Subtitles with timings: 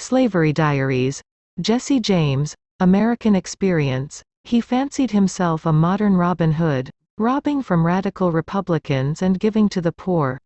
[0.00, 1.20] Slavery Diaries.
[1.60, 4.22] Jesse James, American Experience.
[4.44, 9.92] He fancied himself a modern Robin Hood, robbing from radical Republicans and giving to the
[9.92, 10.40] poor.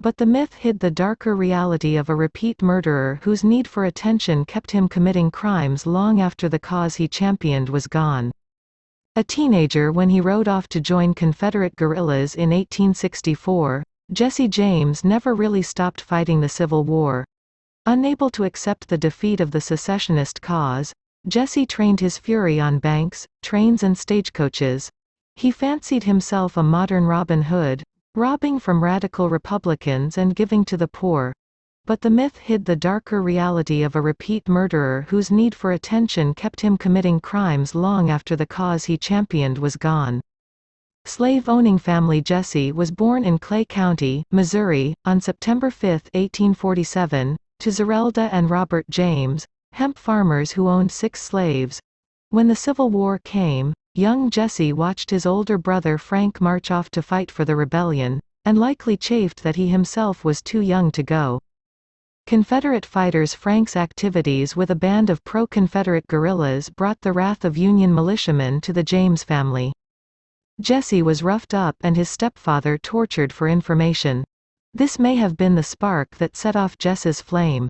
[0.00, 4.44] But the myth hid the darker reality of a repeat murderer whose need for attention
[4.44, 8.32] kept him committing crimes long after the cause he championed was gone.
[9.14, 15.32] A teenager when he rode off to join Confederate guerrillas in 1864, Jesse James never
[15.32, 17.24] really stopped fighting the Civil War.
[17.88, 20.92] Unable to accept the defeat of the secessionist cause,
[21.28, 24.90] Jesse trained his fury on banks, trains and stagecoaches.
[25.36, 27.84] He fancied himself a modern Robin Hood,
[28.16, 31.32] robbing from radical Republicans and giving to the poor.
[31.84, 36.34] But the myth hid the darker reality of a repeat murderer whose need for attention
[36.34, 40.20] kept him committing crimes long after the cause he championed was gone.
[41.04, 47.36] Slave-owning family Jesse was born in Clay County, Missouri, on September 5, 1847,
[47.66, 51.80] to Zerelda and Robert James, hemp farmers who owned six slaves.
[52.30, 57.02] When the Civil War came, Young Jesse watched his older brother Frank march off to
[57.02, 61.40] fight for the rebellion, and likely chafed that he himself was too young to go.
[62.28, 67.92] Confederate fighters Frank's activities with a band of pro-Confederate guerrillas brought the wrath of Union
[67.92, 69.72] militiamen to the James family.
[70.60, 74.24] Jesse was roughed up and his stepfather tortured for information.
[74.76, 77.66] This may have been the spark that set off Jesse's flame.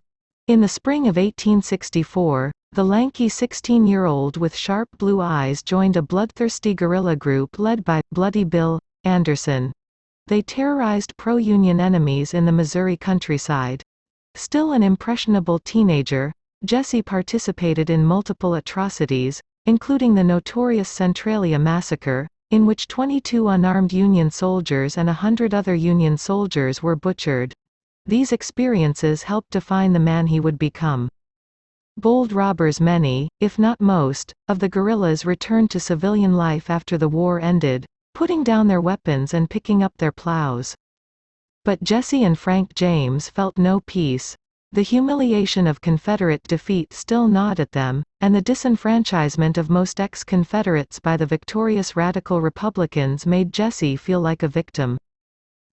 [0.48, 6.74] In the spring of 1864, the lanky 16-year-old with sharp blue eyes joined a bloodthirsty
[6.74, 9.70] guerrilla group led by Bloody Bill Anderson.
[10.26, 13.84] They terrorized pro-Union enemies in the Missouri countryside.
[14.34, 16.32] Still an impressionable teenager,
[16.64, 24.30] Jesse participated in multiple atrocities, including the notorious Centralia massacre, in which 22 unarmed Union
[24.30, 27.52] soldiers and a hundred other Union soldiers were butchered.
[28.06, 31.08] These experiences helped define the man he would become.
[31.96, 37.08] Bold robbers many, if not most, of the guerrillas returned to civilian life after the
[37.08, 40.74] war ended, putting down their weapons and picking up their plows.
[41.64, 44.36] But Jesse and Frank James felt no peace.
[44.76, 51.00] The humiliation of Confederate defeat still gnawed at them, and the disenfranchisement of most ex-Confederates
[51.00, 54.98] by the victorious radical Republicans made Jesse feel like a victim.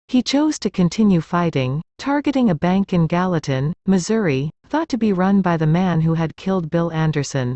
[0.09, 5.41] He chose to continue fighting, targeting a bank in Gallatin, Missouri, thought to be run
[5.41, 7.55] by the man who had killed Bill Anderson.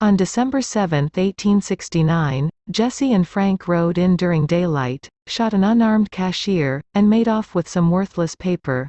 [0.00, 6.82] On December 7, 1869, Jesse and Frank rode in during daylight, shot an unarmed cashier,
[6.94, 8.88] and made off with some worthless paper.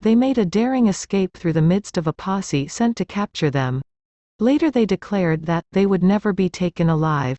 [0.00, 3.82] They made a daring escape through the midst of a posse sent to capture them.
[4.38, 7.36] Later they declared that, they would never be taken alive.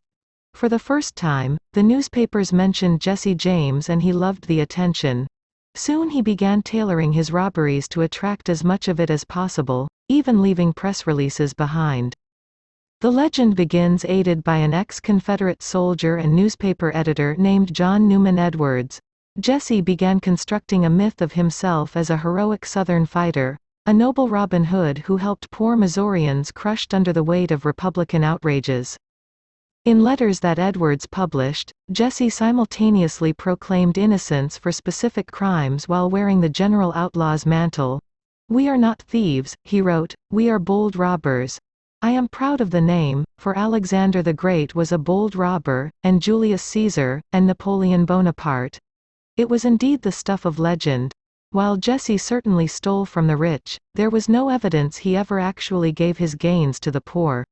[0.54, 5.28] For the first time, the newspapers mentioned Jesse James and he loved the attention.
[5.76, 10.42] Soon he began tailoring his robberies to attract as much of it as possible, even
[10.42, 12.16] leaving press releases behind.
[13.02, 19.00] The legend begins aided by an ex-Confederate soldier and newspaper editor named John Newman Edwards.
[19.40, 23.56] Jesse began constructing a myth of himself as a heroic Southern fighter,
[23.86, 28.98] a noble Robin Hood who helped poor Missourians crushed under the weight of Republican outrages.
[29.86, 36.50] In letters that Edwards published, Jesse simultaneously proclaimed innocence for specific crimes while wearing the
[36.50, 38.00] general outlaw's mantle.
[38.50, 41.60] We are not thieves, he wrote, we are bold robbers.
[42.02, 46.24] I am proud of the name, for Alexander the Great was a bold robber, and
[46.24, 48.80] Julius Caesar, and Napoleon Bonaparte.
[49.38, 51.14] It was indeed the stuff of legend.
[51.52, 56.18] While Jesse certainly stole from the rich, there was no evidence he ever actually gave
[56.18, 57.46] his gains to the poor.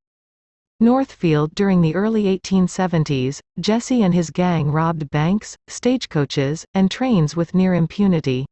[0.80, 7.54] Northfield During the early 1870s, Jesse and his gang robbed banks, stagecoaches, and trains with
[7.54, 8.48] near impunity.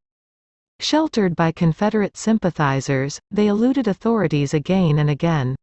[0.80, 5.56] Sheltered by Confederate sympathizers, they eluded authorities again and again.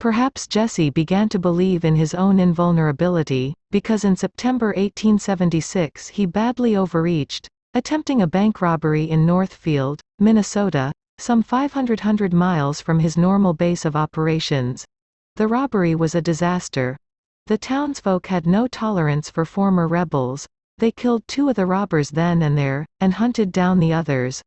[0.00, 6.76] Perhaps Jesse began to believe in his own invulnerability, because in September 1876 he badly
[6.76, 13.84] overreached, attempting a bank robbery in Northfield, Minnesota, some 500 miles from his normal base
[13.84, 14.84] of operations.
[15.34, 16.96] The robbery was a disaster.
[17.46, 20.46] The townsfolk had no tolerance for former rebels.
[20.78, 24.42] They killed two of the robbers then and there, and hunted down the others.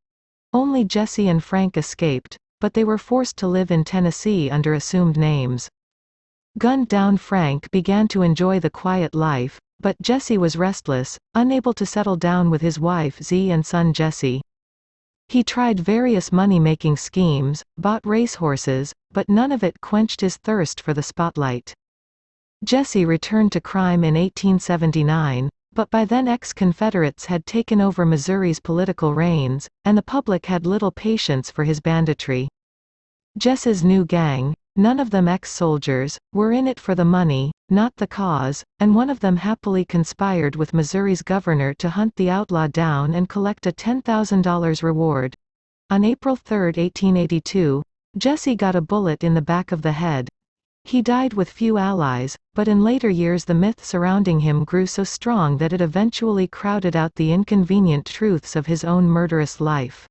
[0.54, 5.18] Only Jesse and Frank escaped, but they were forced to live in Tennessee under assumed
[5.18, 5.68] names.
[6.58, 11.86] Gunned down Frank began to enjoy the quiet life, but Jesse was restless, unable to
[11.86, 14.42] settle down with his wife Zee and son Jesse.
[15.28, 20.94] He tried various money-making schemes, bought racehorses, but none of it quenched his thirst for
[20.94, 21.74] the spotlight.
[22.64, 29.14] Jesse returned to crime in 1879, but by then ex-Confederates had taken over Missouri's political
[29.14, 32.50] reins, and the public had little patience for his banditry.
[33.38, 38.08] Jess's new gang, none of them ex-soldiers, were in it for the money, not the
[38.08, 43.14] cause, and one of them happily conspired with Missouri's governor to hunt the outlaw down
[43.14, 45.34] and collect a $10,000 reward.
[45.90, 47.82] On April 3, 1882,
[48.18, 50.28] Jesse got a bullet in the back of the head.
[50.84, 55.04] He died with few allies, but in later years the myth surrounding him grew so
[55.04, 60.08] strong that it eventually crowded out the inconvenient truths of his own murderous life.